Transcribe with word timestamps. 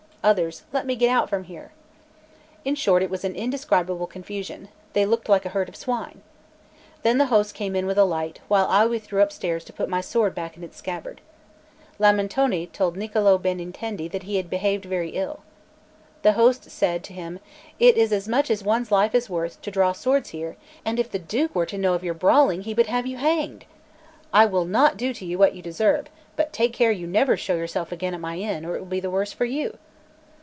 others, 0.23 0.61
"Let 0.71 0.85
me 0.85 0.95
get 0.95 1.09
out 1.09 1.31
from 1.31 1.45
here." 1.45 1.71
In 2.63 2.75
short, 2.75 3.01
it 3.01 3.09
was 3.09 3.23
an 3.23 3.33
indescribable 3.35 4.05
confusion; 4.05 4.69
they 4.93 5.03
looked 5.03 5.27
like 5.27 5.47
a 5.47 5.49
herd 5.49 5.67
of 5.67 5.75
swine. 5.75 6.21
Then 7.01 7.17
the 7.17 7.25
host 7.33 7.55
came 7.55 7.73
with 7.73 7.97
a 7.97 8.05
light, 8.05 8.39
while 8.47 8.67
I 8.69 8.85
withdrew 8.85 9.23
upstairs 9.23 9.65
and 9.65 9.75
put 9.75 9.89
my 9.89 9.99
sword 9.99 10.35
back 10.35 10.55
in 10.55 10.63
its 10.63 10.77
scabbard. 10.77 11.21
Lamentone 11.97 12.67
told 12.71 12.95
Niccolò 12.95 13.41
Benintendi 13.41 14.07
that 14.11 14.21
he 14.21 14.35
had 14.35 14.47
behaved 14.47 14.85
very 14.85 15.09
ill. 15.09 15.39
The 16.21 16.33
host 16.33 16.69
said 16.69 17.03
to 17.05 17.13
him: 17.13 17.39
"It 17.79 17.97
is 17.97 18.11
as 18.13 18.27
much 18.27 18.51
as 18.51 18.63
one's 18.63 18.91
life 18.91 19.15
is 19.15 19.27
worth 19.27 19.59
to 19.63 19.71
draw 19.71 19.91
swords 19.91 20.29
here; 20.29 20.55
and 20.85 20.99
if 20.99 21.09
the 21.09 21.17
Duke 21.17 21.55
were 21.55 21.65
to 21.65 21.79
know 21.79 21.95
of 21.95 22.03
your 22.03 22.13
brawling, 22.13 22.61
he 22.61 22.75
would 22.75 22.85
have 22.85 23.07
you 23.07 23.17
hanged. 23.17 23.65
I 24.31 24.45
will 24.45 24.65
not 24.65 24.97
do 24.97 25.15
to 25.15 25.25
you 25.25 25.39
what 25.39 25.55
you 25.55 25.63
deserve; 25.63 26.09
but 26.35 26.53
take 26.53 26.73
care 26.73 26.91
you 26.91 27.07
never 27.07 27.35
show 27.35 27.55
yourself 27.55 27.91
again 27.91 28.13
in 28.13 28.21
my 28.21 28.37
inn, 28.37 28.67
or 28.67 28.75
it 28.75 28.79
will 28.81 28.85
be 28.85 28.99
the 28.99 29.09
worse 29.09 29.33
for 29.33 29.45
you." 29.45 29.79